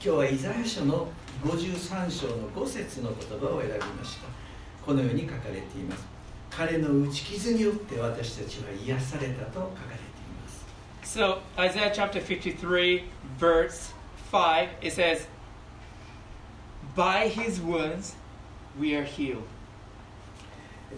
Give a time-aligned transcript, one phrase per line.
[0.00, 1.08] 今日はイザヤ書の
[1.42, 4.28] 53章の5節の言葉を選びました
[4.86, 6.06] このように書かれています
[6.50, 10.06] 彼の打ち傷によって私たちは癒されたと書かれてい
[10.40, 10.64] ます
[11.02, 13.02] So, Isaiah chapter 53,
[13.38, 13.92] verse
[14.30, 15.26] 5, it says,
[16.94, 18.14] By his wounds
[18.78, 19.42] we are healed.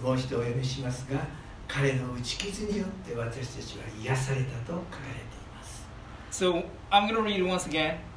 [0.02, 1.26] もう一度お読みしますが
[1.66, 5.86] 彼の打ち傷によって私たちは癒されたと書かれています
[6.30, 8.09] So, I'm going to read once again.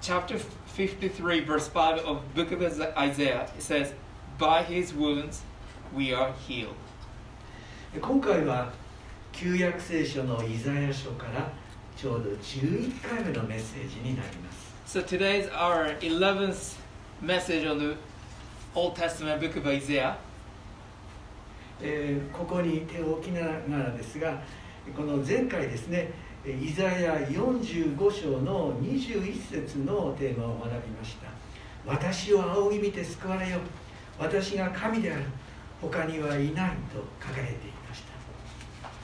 [0.00, 3.48] Chapter 53, verse 5 of book of Isaiah.
[3.56, 3.92] It says,
[4.38, 5.42] By his wounds
[5.94, 6.74] we are healed.
[8.00, 8.72] 今回は
[9.32, 11.50] 旧約聖書のイザヤ書から
[11.96, 16.76] ちょうど11回目のメッセージになります So, today's our 11th
[17.20, 17.96] message on the
[18.74, 20.16] Old Testament book of Isaiah.
[21.82, 24.40] えーここに手を置きながらですが
[24.96, 31.28] この前回ですねえーイザヤ45章の21節のテーマを学びました
[31.86, 33.58] 私を仰ぎ見て救われよ
[34.18, 35.24] 私が神である
[35.82, 38.10] 他にはいないと書かれていました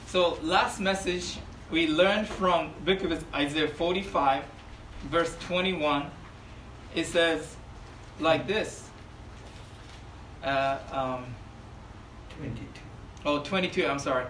[0.07, 1.39] So, last message
[1.69, 4.43] we learned from book of Isaiah 45,
[5.11, 6.09] verse 21.
[6.95, 7.57] It says
[8.19, 8.89] like this.
[10.43, 11.25] Uh, um,
[12.39, 12.63] 22
[13.25, 14.25] oh, 22, I'm sorry.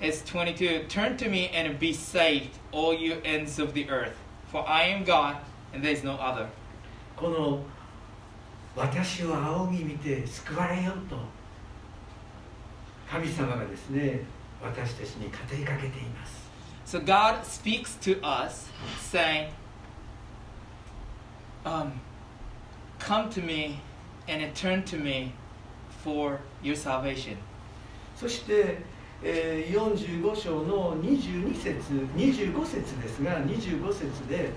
[0.00, 0.86] It's 22.
[0.88, 4.16] Turn to me and be saved, all you ends of the earth.
[4.48, 5.36] For I am God,
[5.72, 6.48] and there is no other.
[7.16, 7.64] この
[8.76, 11.16] 私を仰ぎ見て救われよと
[13.08, 14.20] 神様がですね
[14.60, 16.44] 私たちに語りかけています
[16.84, 18.68] So God speaks to us,
[19.00, 19.48] saying,
[21.64, 21.92] um,
[22.98, 23.80] Come to me
[24.28, 25.32] and turn to me
[26.02, 27.36] for your salvation.
[28.16, 28.78] そして、
[29.21, 34.51] えー45章の22節25節ですが25節で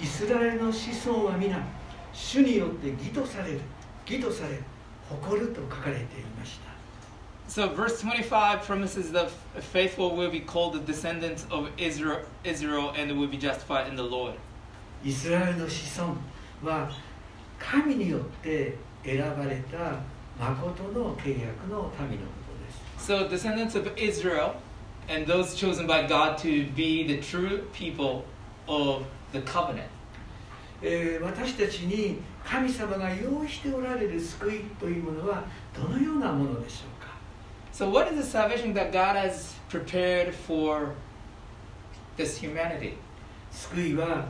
[0.00, 1.58] イスラエルの子孫は皆
[2.12, 3.60] 主によって義とされる
[4.06, 4.60] 義とされ
[5.08, 6.68] 誇ると書かれていました
[7.48, 9.30] So verse 25 promises the
[9.72, 14.02] faithful will be called the descendants of Israel, Israel and will be justified in the
[14.02, 14.34] Lord.
[15.02, 16.14] イスラエルの子孫
[16.62, 16.90] は
[17.58, 20.00] 神によって選ばれた
[20.38, 22.26] 誠の契約の民の
[23.08, 24.54] So descendants of Israel
[25.08, 28.26] and those chosen by God to be the true people
[28.68, 29.88] of the covenant.
[30.82, 35.42] えー私たちに神様が用意しておられる救いというものは
[35.74, 37.08] どのようなものでしょうか
[37.72, 40.92] So what is the salvation that God has prepared for
[42.18, 42.92] this humanity?
[43.50, 44.26] 救いは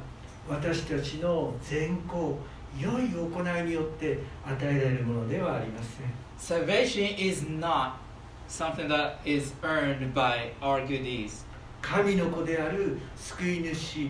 [0.48, 2.38] 私たちの善行
[2.80, 8.06] 良い行いによって与えられるものではありません Salvation is not
[8.47, 11.45] something that is earned by our good deeds.
[11.81, 14.09] 神の子である救い主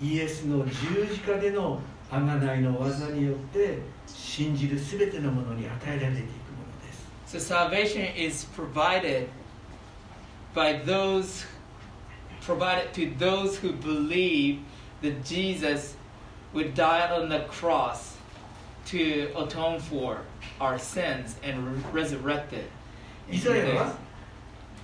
[0.00, 1.80] イエスの十字架での
[2.10, 9.28] 贖いの技によって信じる全てのものに与えられていくものです So salvation is provided
[10.54, 11.44] by those
[12.40, 14.60] provided to those who believe
[15.02, 15.96] that Jesus
[16.52, 18.16] would die on the cross
[18.86, 20.22] to atone for
[20.60, 22.64] our sins and resurrected.
[23.29, 23.93] イザヤは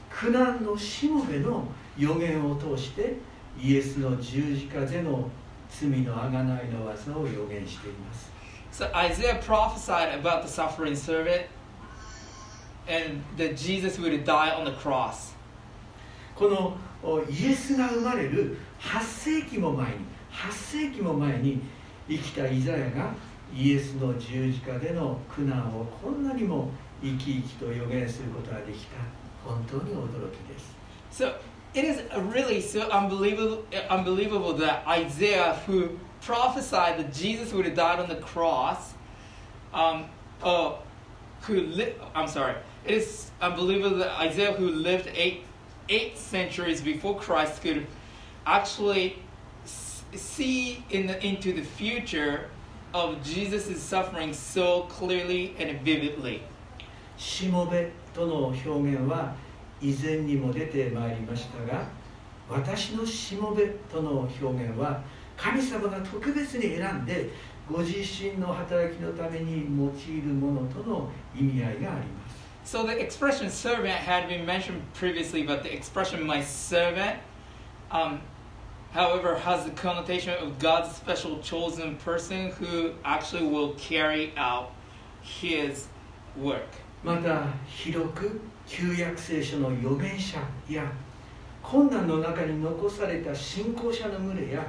[0.10, 1.66] 苦難のしもべの
[1.98, 3.16] 予言を通して
[3.62, 5.30] イエスの十字架での
[5.70, 8.32] 罪の贖いの技を予言しています
[8.72, 11.46] So Isaiah prophesied about the suffering servant
[12.88, 15.34] and that Jesus would die on the cross.
[16.36, 19.96] このおイエスが生まれる8世紀も前に
[20.32, 20.52] 8
[20.88, 21.62] 世紀も前に
[22.08, 23.14] 生きたイザヤが
[23.55, 26.71] イエスの十字架での苦難をこんなにも
[27.03, 28.97] 生き生きと予言することができた
[29.45, 30.75] 本当に驚きです
[31.13, 31.35] So
[31.75, 35.91] it is really so unbelievable, unbelievable that Isaiah, who
[36.21, 38.95] prophesied that Jesus would have died on the cross,
[39.73, 40.07] um,
[40.43, 40.73] uh,
[41.43, 42.55] who li- I'm sorry,
[42.85, 45.45] it is unbelievable that Isaiah, who lived eight
[45.89, 47.87] eight centuries before Christ, could
[48.45, 49.23] actually
[49.65, 52.49] s- see in the, into the future
[52.94, 56.42] of Jesus' suffering so clearly and vividly.
[57.18, 59.36] しもべとの表現は
[59.80, 61.86] 以前にも出てまいりましたが
[62.50, 65.02] 私のしもべとの表現は
[65.38, 67.30] 神様が特別に選んで
[67.72, 77.18] ご自身の働きのために用いるものとの意味合いがあります So the expression servant had been mentioned previously, but the expression my servant,
[77.90, 78.22] um,
[78.93, 84.73] however, has the connotation of God's special chosen person who actually will carry out
[85.23, 85.87] his
[86.37, 86.69] work.
[87.05, 90.91] また広く旧約聖書の預言者や
[91.63, 94.67] 困難の中に残された信仰者の群れや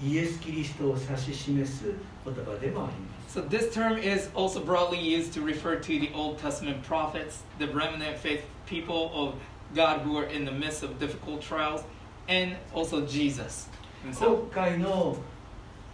[0.00, 1.84] イエス・キリストを指し示す
[2.24, 7.66] 言葉でもあります So this term is also broadly used to refer to the Old Testament prophets, the
[7.66, 9.34] remnant faith people of
[9.74, 11.82] God who are in the midst of difficult trials,
[12.27, 13.69] And also Jesus
[14.03, 15.17] 今.回の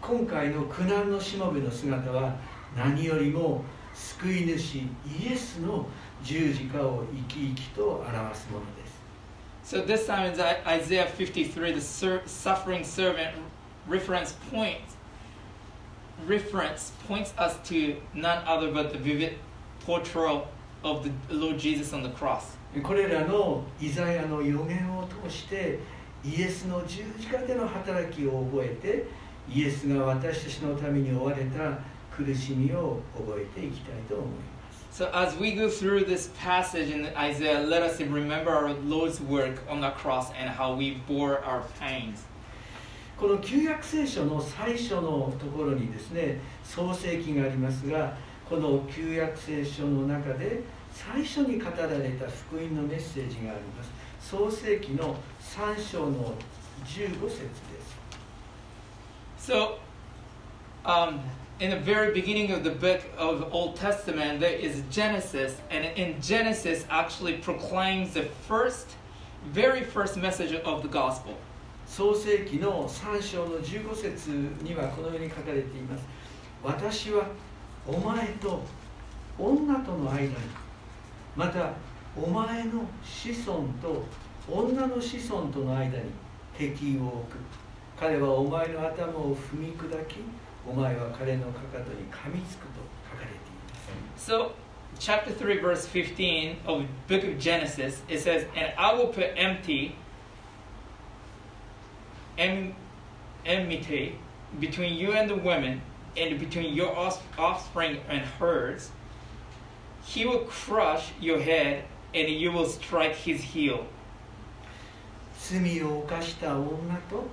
[0.02, 2.36] 今回の苦難のしもべの姿は
[2.76, 3.64] 何よりも
[3.94, 4.88] 救い主イ
[5.32, 5.88] エスの
[6.24, 8.94] 十字架を生き生きと表すものです
[9.64, 11.80] So this time in Isaiah 53, the
[12.26, 13.34] suffering servant
[13.88, 14.82] reference point
[16.28, 19.38] reference points us to none other but the vivid
[19.86, 20.48] portrayal
[20.84, 22.58] of the Lord Jesus on the cross.
[22.82, 25.80] これらのイザヤの予言を通して
[26.26, 29.06] イエスの十字架での働きを覚えて
[29.50, 31.80] イエスが私たちのために負われた
[32.16, 34.54] 苦しみを覚えていきたいと思います
[34.94, 39.64] So as we go through this passage in Isaiah, let us remember our Lord's work
[39.68, 42.28] on the cross and how we bore our pains.
[43.18, 48.16] この旧約聖書の最初のところにですね創世記がありますが
[48.48, 50.62] この旧約聖書の中で
[50.92, 53.90] 最初に語られた福音のメッセージがあります
[54.30, 56.34] 創世記の3章の
[56.86, 57.48] 15節で
[59.38, 59.76] す So,
[60.86, 61.20] um,
[61.60, 66.22] in the very beginning of the book of Old Testament, there is Genesis, and in
[66.22, 68.96] Genesis actually proclaims the first,
[69.52, 71.34] very first message of the gospel.
[71.86, 74.30] 創世記の3章の15節
[74.64, 76.04] にはこのように書かれています
[76.64, 77.26] 私は
[77.86, 78.64] お前と
[79.38, 80.34] 女との間に
[81.36, 81.74] また
[82.17, 84.05] お前の子孫と
[84.51, 86.05] 女の子孫との間に
[86.57, 87.37] 敵を置く
[87.99, 90.17] 彼はお前の頭を踏み砕き
[90.67, 92.81] お前は彼のかかとに噛みつくと
[93.11, 93.37] 書かれてい
[94.13, 94.53] ます So,
[94.99, 99.95] chapter 3, verse 15 of book of Genesis, it says, And I will put empty
[102.37, 102.75] em-
[103.47, 104.19] enmity
[104.61, 105.81] between you and the women,
[106.17, 108.91] and between your off- offspring and hers.
[110.05, 113.86] He will crush your head, and you will strike his heel.
[115.36, 116.70] 罪を犯した女
[117.10, 117.26] と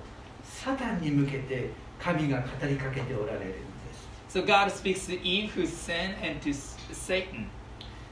[0.43, 3.57] サタンに向けて神が語りかけておられるんで
[4.29, 6.53] す So God speaks to Eve who sinned and to
[6.93, 7.47] Satan.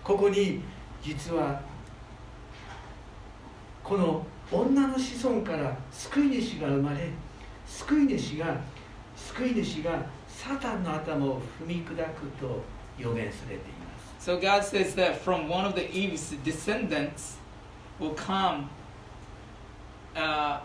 [0.03, 0.61] ここに
[1.03, 1.61] 実は
[3.83, 7.09] この女の子孫から救い主が生まれ
[7.65, 8.59] 救い主が
[9.15, 12.61] 救い主がサタンの頭を踏み砕くと
[12.97, 13.78] 予言されています
[14.28, 17.36] So God says that from one of the Eve's descendants
[17.98, 18.70] will come,
[20.16, 20.60] uh,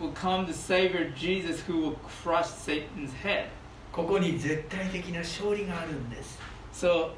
[0.00, 3.48] will come the Savior Jesus who will crush Satan's head.
[3.92, 6.38] ここに絶対的な勝利があるんです
[6.74, 7.12] So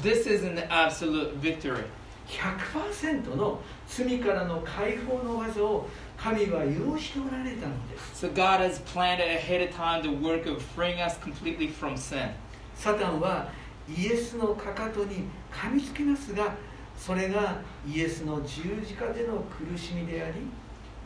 [0.00, 1.84] this is an absolute victory.
[2.28, 3.58] 100%の
[3.88, 12.30] 罪からの解放の技を神は用意しておられたのです So God has planned ahead of time the work of freeing us completely from sin.
[12.76, 13.48] サタンは
[13.89, 16.55] イエスのかかとに噛みつきますが
[16.97, 20.35] それがイエスの十字架での苦しみであり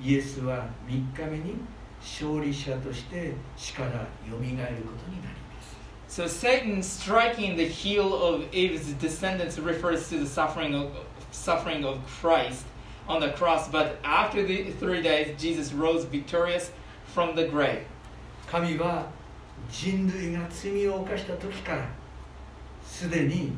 [0.01, 1.55] イエスは3日目に
[1.99, 5.77] 勝利者として死からよみがえることになります
[6.07, 10.91] So Satan striking the heel of Eve's descendants refers to the suffering of
[11.31, 12.65] suffering of Christ
[13.07, 13.67] on the cross.
[13.69, 16.71] But after the three days, Jesus rose victorious
[17.13, 17.85] from the grave.
[18.47, 19.05] 神は
[19.69, 21.87] 人類が罪を犯した時から
[22.89, 23.53] すでに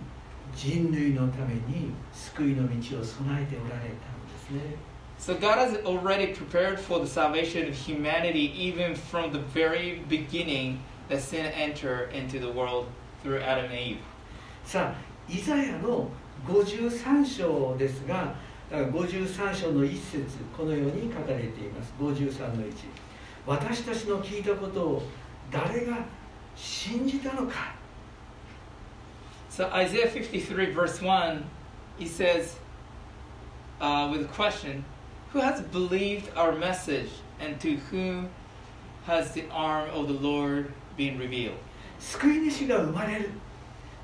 [0.54, 4.76] 人類のために救いの道を備えておられたんですね
[5.18, 10.80] So God has already prepared for the salvation of humanity even from the very beginning
[11.10, 12.88] that sin entered into the world
[13.24, 14.00] through Adam and Eve.
[14.66, 16.10] さあイザヤの
[16.46, 18.36] 53章ですが
[18.70, 22.74] だから53章の一節このように書かれています53の1
[23.48, 25.04] 私たちの聞いたことを
[25.50, 26.06] 誰が
[26.56, 27.81] 信じたのか
[29.61, 31.45] So Isaiah 53 verse 1,
[31.99, 32.57] he says,
[33.81, 34.85] uh, with a question,
[35.33, 37.11] who has believed our message
[37.41, 38.29] and to whom
[39.07, 41.59] has the arm of the Lord been revealed?
[41.99, 43.31] 救い主が生まれる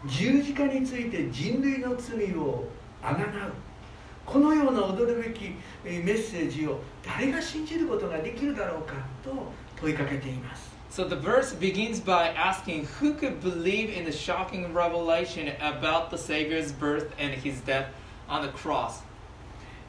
[0.07, 2.65] 十字架について人類の罪を
[3.03, 3.53] あがなう
[4.25, 5.55] このような驚くべき
[5.85, 16.19] えーメッセージを誰が信じることができるだろうかと問いかけています So the verse begins by asking who could believe in the shocking revelation about the
[16.19, 17.87] Savior's birth and his death
[18.29, 19.03] on the cross.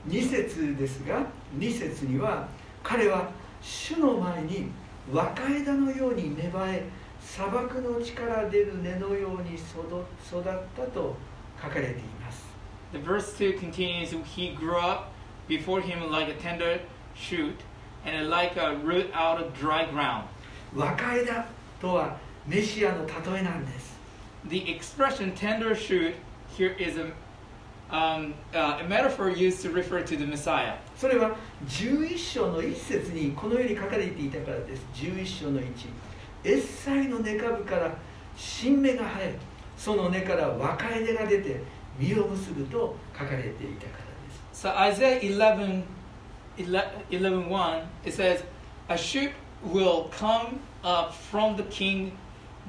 [0.08, 1.26] 2節ですが
[1.58, 2.48] 2節には
[2.84, 4.70] 彼は主の前に
[5.12, 6.84] 若枝のように芽生え
[7.22, 10.44] 砂漠の地から出る根のように育育っ
[10.76, 11.16] たと
[11.62, 12.46] 書かれています
[12.92, 15.12] The verse 2 continues He grew up
[15.48, 16.80] before him like a tender
[17.16, 17.60] shoot
[18.06, 20.28] and like a root out of dry ground.
[20.75, 21.47] 若枝
[21.81, 23.99] とはメシアの例えなんです
[24.49, 26.15] The expression tender shoot
[26.57, 27.13] here is a,
[27.95, 30.75] um, uh, a metaphor used to refer to the Messiah.
[30.97, 35.65] それは11章の一節にこのように書かれていたからです11章の1
[36.45, 37.95] エッサイの根株から
[38.37, 39.39] 新芽が生え
[39.77, 41.61] その根から若枝が出て
[41.99, 45.85] 実を結ぶと書かれていたからです So Isaiah 11,
[47.11, 48.45] 11, 1, it says,
[48.89, 49.33] A shoot
[49.63, 52.13] will come up from the king,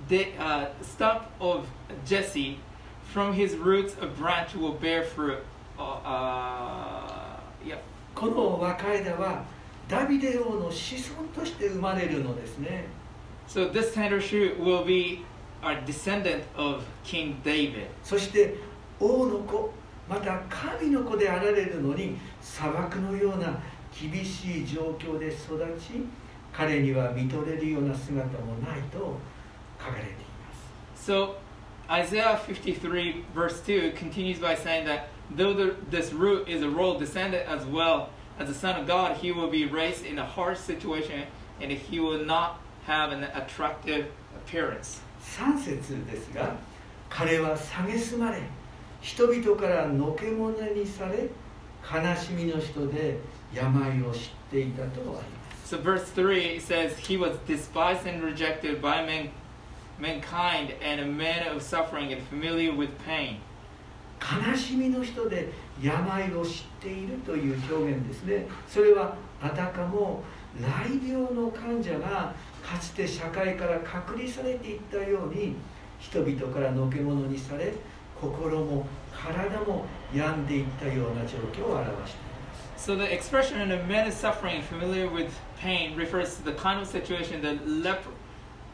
[0.08, 1.67] the uh, stump of
[2.05, 2.60] Jesse,
[3.03, 5.39] from his roots a branch will bear fruit.
[5.77, 7.77] Uh, uh, yeah.
[8.15, 9.46] この若枝は
[9.88, 12.86] ダビデ王の子孫として生まれるのですね
[13.48, 15.24] So this tender shoot will be
[15.63, 17.88] a descendant of King David.
[18.03, 18.55] そして
[19.00, 19.72] 王の子
[20.08, 23.60] また神の子であられるのに砂漠のような
[23.91, 26.05] 厳しい状況で育ち
[26.59, 29.17] 彼には見とれるような姿もないと
[29.79, 30.53] 書かれていま
[30.93, 31.35] す So
[31.89, 36.99] Isaiah 53 verse 2 continues by saying that though the, this root is a royal
[36.99, 40.59] descendant as well as the son of God, he will be raised in a harsh
[40.59, 41.23] situation
[41.61, 44.99] and he will not have an attractive appearance.
[45.21, 46.57] 3節ですが
[47.09, 48.41] 彼は蔑まれ
[48.99, 51.29] 人々からのけ者にされ
[51.89, 53.17] 悲しみの人で
[53.53, 55.38] 病を知っていたとあります
[55.69, 59.29] So verse 3 says he was despised and rejected by men,
[59.99, 63.38] mankind and a man of suffering and familiar with pain.
[64.19, 70.23] 悲しみの人で病を知っているという表現ですねそれはあたかも
[70.59, 72.33] 雷病の患者が
[72.63, 75.55] かつて社会から隔離されていったように
[75.99, 77.73] 人々からのけ者にされ
[78.19, 82.29] 心も体も病んでいったような状況を表しています
[82.79, 86.86] So the expression "a man is suffering, familiar with pain" refers to the kind of
[86.86, 88.04] situation that lep-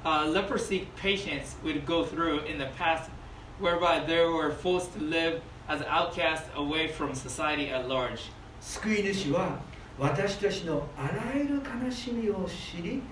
[0.05, 3.11] uh, leprosy patients would go through in the past,
[3.59, 8.31] whereby they were forced to live as outcasts away from society at large.
[8.61, 9.59] 救い主は
[9.99, 13.03] 私たちのあらゆる悲しみを知り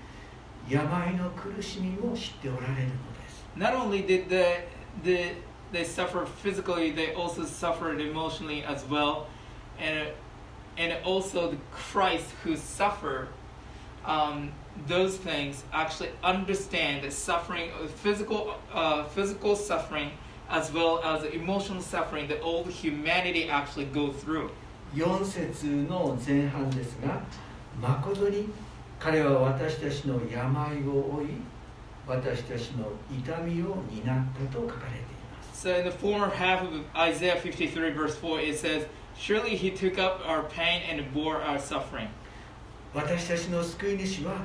[0.67, 4.63] 病の苦しみも知っておられるのです Not only did the,
[5.03, 5.35] the
[5.71, 9.27] they suffer physically, they also suffered emotionally as well,
[9.79, 10.09] and
[10.77, 13.27] and also the Christ who suffered
[14.05, 14.51] um,
[14.87, 20.11] those things actually understand the suffering, uh, physical uh, physical suffering
[20.49, 24.49] as well as the emotional suffering that all humanity actually go through.
[24.95, 27.21] 4節の前半ですが
[27.79, 28.49] 誠に
[28.99, 31.27] 彼は私たちの病を負い
[32.07, 35.01] 私たちの痛みを担ったと書かれてい
[35.31, 38.87] ます So in the former half of Isaiah 53 verse 4 it says,
[39.17, 42.07] Surely he took up our pain and bore our suffering.
[42.94, 44.44] 私たちの救い主は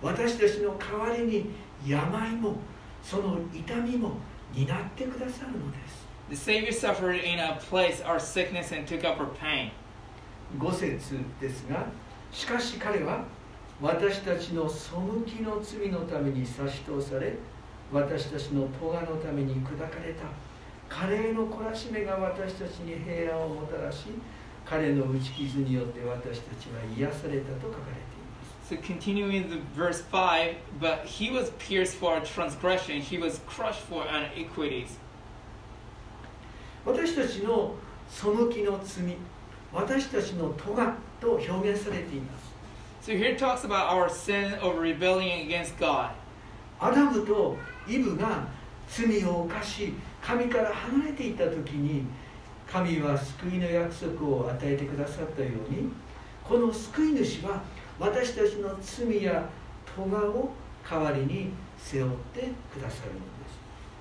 [0.00, 1.50] 私たちの代わりに
[1.86, 2.56] 病も
[3.02, 4.12] その痛みも
[4.54, 9.70] 担ってくださるのです The Savior suffered in our place our sickness and took up our pain.
[10.58, 11.86] 5節ですが
[12.30, 13.24] しかし彼は
[13.80, 14.90] 私たちの背
[15.26, 17.34] きの罪のために差し通され
[17.92, 20.24] 私たちの咎のために砕かれた
[20.88, 24.06] カレーの懲らしめが私たちに平安をもたらし
[24.64, 33.82] 彼の打ち傷によって私たちは癒されたと書かれています So continuing the verse 5, but he was pierced for our transgression, he was crushed
[33.82, 34.98] for our iniquities.
[36.84, 37.74] 私たちの
[38.08, 39.16] 背きの罪
[39.72, 42.52] 私たちの咎と表現されています
[43.10, 46.10] So here talks about our sin of rebellion against God.
[46.78, 47.56] アダムと
[47.88, 48.46] イブが
[48.88, 52.04] 罪を犯し神から離れていた時に
[52.71, 55.89] 神は救いの約束を与えてくださったように
[56.43, 57.61] この救い主は
[57.99, 59.47] 私たちの罪や
[59.95, 60.51] 咎を
[60.89, 62.41] 代わりに背負って
[62.73, 63.57] くださるのです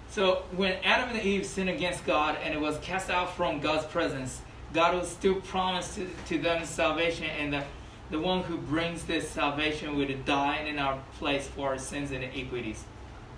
[0.09, 3.85] So when Adam and Eve sinned against God and it was cast out from God's
[3.87, 4.41] presence,
[4.73, 7.65] God will still promise to, to them salvation, and the,
[8.11, 12.25] the one who brings this salvation would die in our place for our sins and
[12.25, 12.85] iniquities.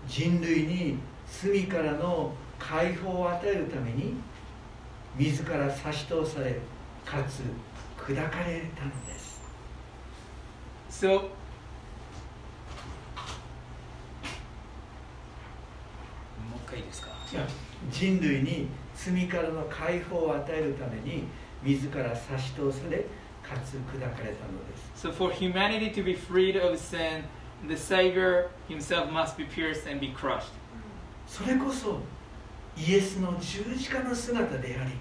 [0.07, 4.15] 人類に罪からの解放を与えるために
[5.18, 6.60] 自ら差し通され
[7.06, 7.42] かつ
[7.98, 9.42] 砕かれたのです
[10.90, 11.30] So
[17.32, 17.48] Yeah.
[17.90, 21.24] 人類に罪からの解放を与えるために
[21.64, 23.00] 自ら差し通され
[23.42, 27.24] かつ砕かれたのです So for humanity to be freed of sin,
[27.68, 30.52] the Savior himself must be pierced and be crushed.
[31.28, 32.00] それこそ
[32.78, 34.92] イエスの十字架の姿であり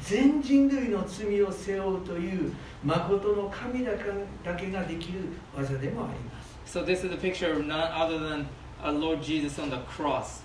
[0.00, 2.52] 全人類の罪を背負うという
[2.84, 4.04] 誠の神だけ
[4.44, 5.20] だけができる
[5.54, 8.46] 技でもあります So this is a picture of none other than
[8.82, 10.42] our Lord Jesus on the cross.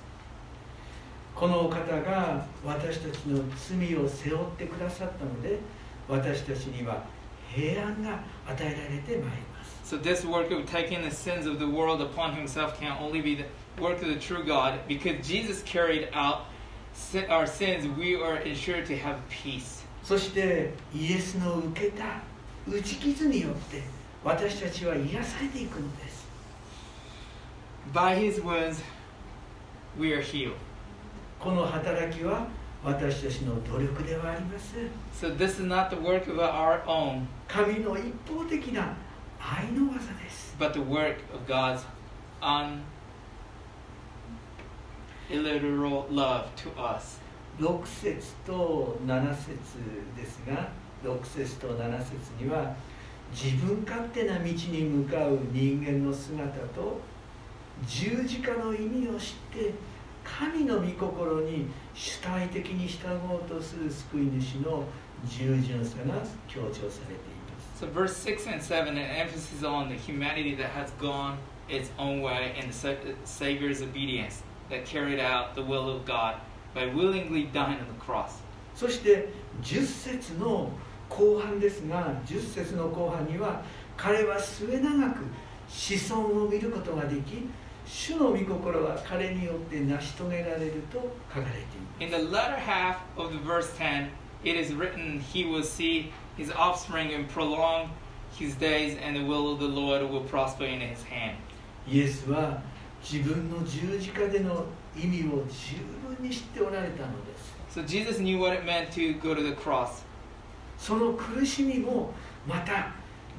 [1.33, 5.59] このお方が私たちの罪を背負ってくださったので
[6.07, 7.03] 私たちには
[7.53, 13.35] 平安が与えられてまいります So this work of taking the sins of the world upon himself can only be
[13.35, 13.45] the
[13.78, 14.80] work of the true God.
[14.88, 16.46] Because Jesus carried out
[16.92, 19.82] sin- our sins, we are ensured to have peace.
[20.02, 22.20] そしてイエスの受けた
[22.68, 23.82] 打ち傷によって
[24.24, 26.26] 私たちは癒されていくのです
[27.92, 28.80] By his wounds,
[29.98, 30.54] we are healed.
[31.38, 32.46] この働きは
[32.84, 38.96] 私たちの努力ではありません So this is not the work of our own, 神の一方的な
[39.40, 41.84] 愛の技です but the work of God's
[45.29, 47.19] unilliberal love to us.
[47.59, 49.47] 6節と7節
[50.15, 50.69] ですが
[51.03, 52.75] 6節と7節には
[53.31, 54.53] 自分勝手な道に
[54.83, 57.01] 向かう人間の姿と
[57.87, 59.73] 十字架の意味を知って
[60.23, 61.65] 神の御心に
[61.95, 64.83] 主体的に従おうとする救い主の
[65.25, 66.13] 従順さが
[66.47, 66.89] 強調されてい
[67.49, 71.37] ます So verse 6 and 7 an emphasis on the humanity that has gone
[71.69, 72.93] its own way and the Sa-
[73.25, 76.36] Savior's obedience that carried out the will of God
[76.74, 78.42] by willingly dying on the cross.
[78.74, 79.28] そして
[79.62, 80.70] 10節の
[81.08, 83.62] 後半ですが10節の後半には
[83.96, 85.24] 彼は末永く
[85.68, 87.48] 子孫を見ることができ
[87.86, 90.98] 主の御心は彼によって成し遂げられると
[91.34, 91.54] 書かれ
[91.98, 94.08] てい In ま the latter half of the verse 10,
[94.44, 97.90] it is written, He will see his offspring and prolong
[98.32, 101.36] his days, and the will of the Lord will prosper in his hand.
[101.86, 102.62] すイエスは
[103.09, 105.77] 自分の十字架での意味を十
[106.17, 110.03] 分に知っておられたのです So Jesus knew what it meant to go to the cross.
[110.77, 112.13] その苦しみも
[112.47, 112.93] また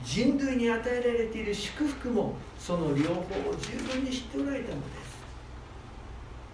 [0.05, 3.11] 人類に与えられている祝福もその両方
[3.51, 4.87] を十分に知っておられたので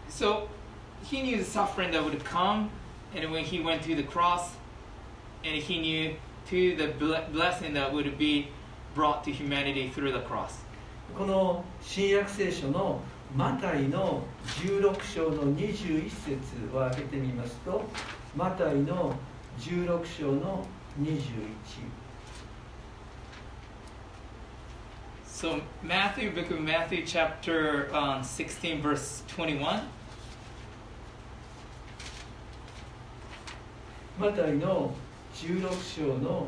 [0.09, 0.49] す So
[1.05, 2.71] he knew the suffering that would come,
[3.15, 4.57] and when he went to the cross,
[5.45, 6.17] and he knew
[6.49, 8.49] to the ble- blessing that would be
[8.95, 10.64] brought to humanity through the cross.
[11.17, 13.01] この新約聖書の
[13.37, 14.23] マタイの
[14.63, 16.37] 16章の21節
[16.73, 17.85] を開けてみますと
[18.37, 19.15] マタイの
[19.59, 20.67] 16章の
[21.01, 21.21] 21
[25.27, 29.83] So Matthew, book of Matthew, chapter um, 16, verse 21.
[34.17, 34.95] マタイの
[35.35, 36.47] 16章の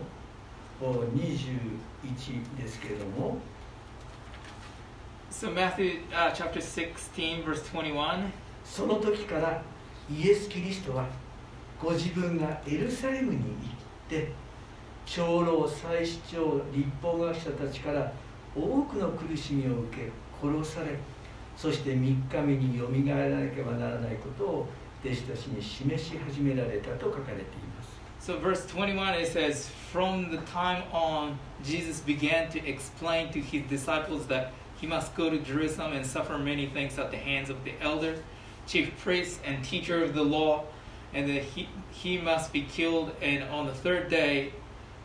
[0.81, 3.39] お21ですけれども
[5.39, 8.33] So Matthew, uh, chapter 16, verse 21.
[8.65, 9.63] その時から
[10.11, 11.07] イエス・キリストは
[11.79, 13.47] ご自分がエルサレムに行っ
[14.09, 14.33] て
[15.05, 18.11] 長老祭司長立法学者たちから
[18.57, 20.97] 多くの苦しみを受け殺され
[21.55, 24.69] そして3日目によみがえらなければならないことを
[25.05, 27.45] 弟子たちに示し始められたと書かれてい
[27.77, 33.63] ます So verse 21 it says, From the time on, Jesus began to explain to his
[33.69, 37.65] disciples that he must go to Jerusalem and suffer many things at the hands of
[37.65, 38.19] the elders,
[38.67, 40.65] chief priests, and teacher of the law,
[41.15, 44.53] and that he, he must be killed and on the third day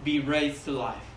[0.04, 1.08] be raised to life.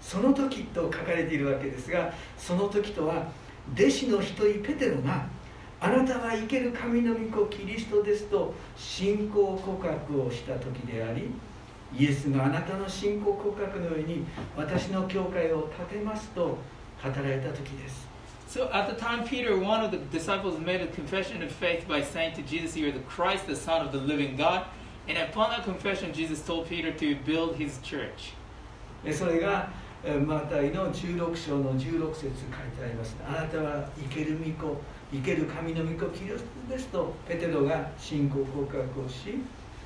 [0.00, 3.28] その時と書かれているわけですがその時とは
[3.74, 5.26] 弟子の一人ペテロが
[5.78, 11.30] あなたは生ける神の御子キリストですと信仰告白をした時であり
[11.96, 14.24] イエスがあなたの信仰告白のように
[14.56, 16.58] 私の教会を建てますと
[17.02, 18.08] 働いた時です
[18.48, 22.02] So at the time, Peter, one of the disciples, made a confession of faith by
[22.02, 24.64] saying to Jesus, You are the Christ, the Son of the living God.
[25.08, 28.34] And upon that confession, Jesus told Peter to build his church.
[29.04, 29.70] えそれが
[30.02, 32.30] えマタイの16章の16節書い
[32.78, 34.80] てありますあなたは生ける御子
[35.12, 39.38] 生ける神の御子キリストですとペテロが信仰告白をし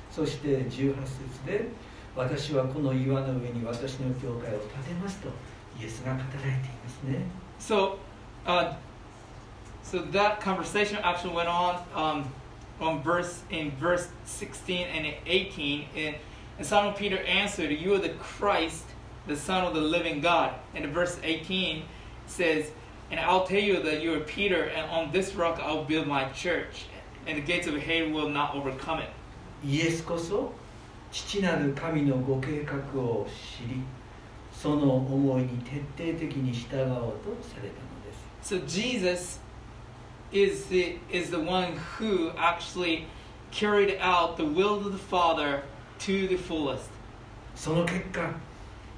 [0.09, 1.67] そして18節で
[2.15, 5.29] 私はこの岩の上に私の教会を建てますと
[5.80, 7.24] イエスが語られていますね
[7.58, 7.98] So,
[8.46, 8.74] uh,
[9.82, 12.24] so that conversation actually went on um,
[12.80, 16.16] on verse in verse 16 and 18, and,
[16.58, 18.84] and Simon Peter answered, "You are the Christ,
[19.26, 21.82] the Son of the living God." And in verse 18
[22.26, 22.70] says,
[23.10, 26.24] "And I'll tell you that you are Peter, and on this rock I'll build my
[26.30, 26.86] church,
[27.26, 29.10] and the gates of hell will not overcome it."
[29.62, 30.52] イエスこそ
[31.12, 33.82] 父なる神のご計画を知り
[34.65, 39.39] その思いに徹底的に従おうとされたのです So Jesus
[40.31, 43.05] is the is the one who actually
[43.51, 45.61] carried out the will of the Father
[45.99, 46.89] to the fullest.
[47.55, 48.31] その結果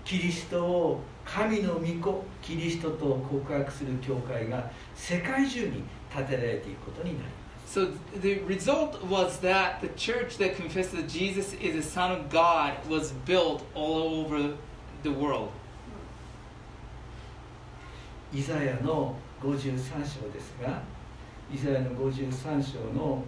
[0.05, 5.83] キリストを神の御子キリストと告白する教会が世界中に
[6.15, 7.29] 建てられていくことになりま
[7.67, 12.29] す So the result was that the church that confessed that Jesus is the Son of
[12.29, 14.53] God was built all over
[15.03, 15.49] the world.
[18.33, 20.81] イザヤの53章ですが
[21.53, 23.23] イザヤの53章の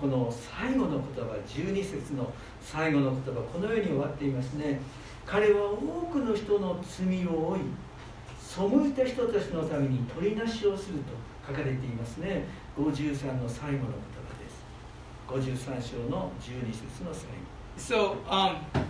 [0.00, 4.80] この最後の言葉12節の最後の言葉このように終わっていますね。
[5.26, 5.76] 彼は多
[6.10, 7.62] くの人の罪を負い
[8.38, 11.12] 背いた人たちのために取りなしをすると
[11.46, 12.44] 書かれていますね。
[12.76, 14.12] 53の最後の言
[15.28, 15.60] 葉です。
[15.60, 17.52] 53章の12節の最後。
[17.76, 18.81] So, um,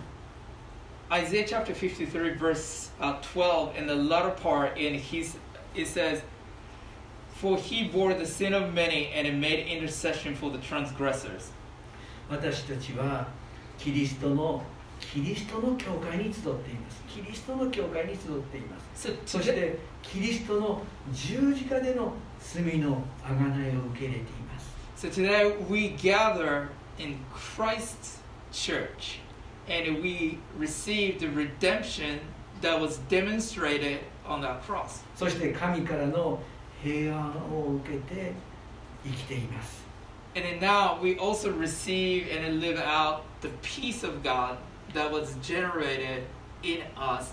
[1.12, 5.36] Isaiah chapter 53, verse uh, 12, in the latter part, in his,
[5.74, 6.22] it says,
[7.36, 11.50] For he bore the sin of many and made intercession for the transgressors.
[12.30, 13.26] 私たちは
[13.78, 14.62] キリストの
[15.00, 28.18] キリストの教会に集っていますキリストの教会に集っています So そしてキリストの十字架での罪の贖いを受け入れています So today we gather in Christ's
[28.52, 29.20] church
[29.68, 32.20] and we receive the redemption
[32.60, 35.02] that was demonstrated on that cross.
[35.16, 36.40] そして神からの
[36.82, 38.32] 平安を受けて
[39.04, 39.86] 生きています
[40.34, 44.58] And then now we also receive and live out the peace of God
[44.94, 46.24] that was generated
[46.62, 47.32] in us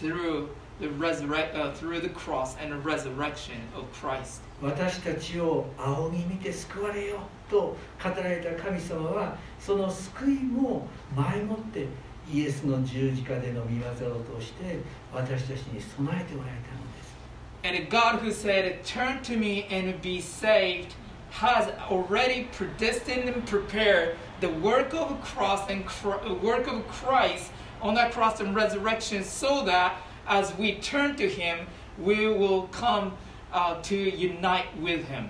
[0.00, 0.48] through
[0.80, 4.42] the resurrect uh, through the cross and the resurrection of Christ.
[4.62, 7.18] 私たちを仰ぎ見て救われよ
[7.50, 11.86] と語られた神様はその救いも前もって
[12.32, 14.78] イエスの十字架での見業を通して
[15.12, 17.16] 私たちに備えておられたのです
[17.64, 20.94] And a God who said, "Turn to me and be saved,"
[21.30, 26.86] has already predestined and prepared the work of a cross and Chri- uh, work of
[26.88, 27.50] Christ
[27.82, 29.96] on that cross and resurrection, so that
[30.31, 31.67] as we turn to Him,
[31.99, 33.13] we will come
[33.51, 35.29] uh, to unite with Him.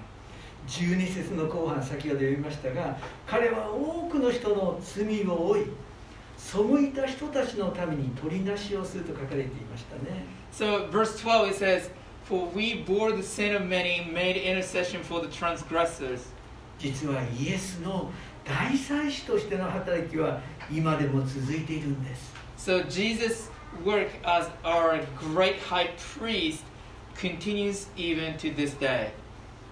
[0.67, 5.65] 12節の後半先ほど読みましたが彼は多くの人の罪を負い
[6.37, 11.89] 背いた人たちのために取りなしをすると書かれていましたね So, verse 12 it says,
[12.25, 16.27] For we bore the sin of many, made intercession for the transgressors.
[16.77, 18.11] 実はイエスの
[18.45, 23.49] 大祭司としての働きは今でも続いているんです So, Jesus'
[23.83, 26.63] work as our great high priest
[27.15, 29.11] continues even to this day.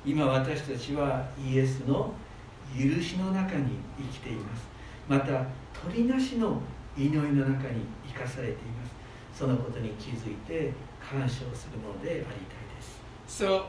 [0.06, 2.14] 今私たちはイエスの
[2.74, 4.68] 許しの中に生きています。
[5.08, 5.46] また
[5.84, 6.62] 取りなしの
[6.98, 9.40] 祈りの中に生かされています。
[9.40, 13.00] そのことに気づいて感謝をするものでありたいです。
[13.28, 13.66] So,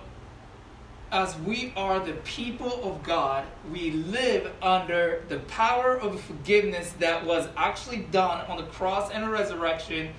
[1.12, 7.26] as we are the people of God, we live under the power of forgiveness that
[7.26, 10.10] was actually done on the cross and the resurrection.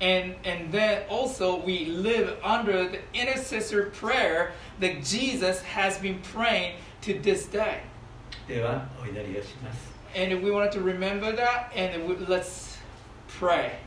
[0.00, 6.76] And, and then also we live under the intercessor prayer that Jesus has been praying
[7.02, 7.82] to this day.
[8.48, 12.78] ではお祈りをします And we wanted to remember that and we, let's
[13.28, 13.78] pray.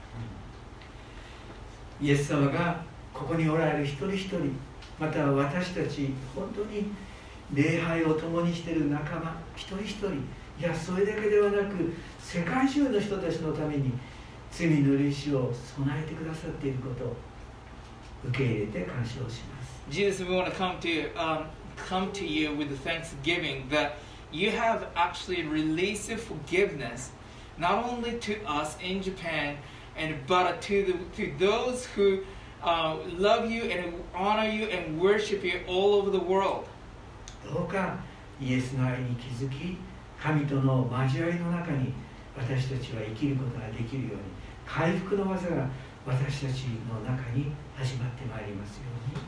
[2.00, 4.56] イエス様がここにおられる一人一人
[4.99, 6.91] また私たち本当に
[7.53, 13.93] 礼拝を共にしている仲間一人一人いやそれだけではなく世界中の人たちのために
[14.51, 17.17] 罪の許しを備えてくださっていることを
[18.25, 23.97] 受け入れて感謝をします Jesus, we want to come to um, come to you with the thanksgiving that
[24.31, 27.13] you have actually released forgiveness,
[27.57, 29.57] not only to us in Japan,
[29.97, 32.21] and but to the to those who
[32.64, 36.66] uh, love you and honor you and worship you all over the world.
[37.52, 37.98] どうか
[38.40, 39.78] イエスの愛に気づき
[40.22, 41.94] 神との交わりの中に
[42.38, 44.22] 私たちは生きることができるように
[44.66, 45.70] 回復の技が
[46.06, 49.24] 私たちの中に始まってまいりますように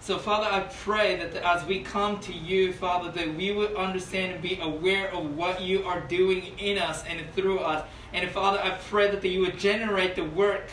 [0.00, 4.32] So, Father, I pray that as we come to you, Father, that we would understand
[4.32, 7.84] and be aware of what you are doing in us and through us.
[8.12, 10.70] And Father, I pray that you would generate the work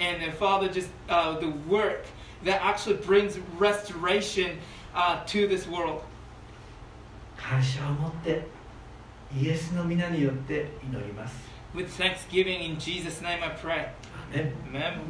[0.00, 2.04] and uh, Father, just uh, the work
[2.44, 4.58] that actually brings restoration
[4.94, 6.02] uh, to this world.
[7.36, 8.46] 感謝を持って
[9.38, 11.36] イエスの皆によって祈ります
[11.74, 13.88] With thanksgiving in Jesus' name, I pray.
[14.32, 15.00] アーメン Amen.